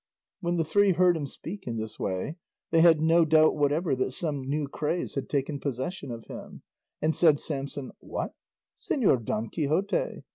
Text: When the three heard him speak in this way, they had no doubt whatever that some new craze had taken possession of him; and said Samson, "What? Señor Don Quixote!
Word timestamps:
When 0.39 0.57
the 0.57 0.65
three 0.65 0.93
heard 0.93 1.15
him 1.15 1.27
speak 1.27 1.67
in 1.67 1.77
this 1.77 1.99
way, 1.99 2.37
they 2.71 2.81
had 2.81 2.99
no 3.01 3.23
doubt 3.23 3.55
whatever 3.55 3.95
that 3.97 4.13
some 4.13 4.49
new 4.49 4.67
craze 4.67 5.13
had 5.13 5.29
taken 5.29 5.59
possession 5.59 6.09
of 6.09 6.25
him; 6.25 6.63
and 7.03 7.15
said 7.15 7.39
Samson, 7.39 7.91
"What? 7.99 8.33
Señor 8.75 9.23
Don 9.23 9.47
Quixote! 9.51 10.23